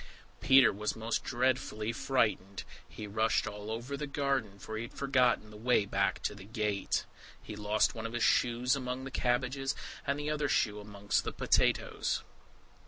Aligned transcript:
Peter 0.39 0.73
was 0.73 0.95
most 0.95 1.23
dreadfully 1.23 1.93
frightened; 1.93 2.63
he 2.89 3.05
rushed 3.05 3.45
all 3.45 3.69
over 3.69 3.95
the 3.95 4.07
garden, 4.07 4.57
for 4.57 4.75
he 4.75 4.81
had 4.81 4.93
forgotten 4.95 5.51
the 5.51 5.55
way 5.57 5.85
back 5.85 6.23
to 6.23 6.33
the 6.33 6.43
gate. 6.43 7.05
He 7.39 7.55
lost 7.55 7.93
one 7.93 8.07
of 8.07 8.13
his 8.13 8.23
shoes 8.23 8.75
among 8.75 9.03
the 9.03 9.11
cabbages, 9.11 9.75
and 10.07 10.17
the 10.17 10.31
other 10.31 10.49
shoe 10.49 10.79
amongst 10.79 11.23
the 11.23 11.31
potatoes. 11.31 12.23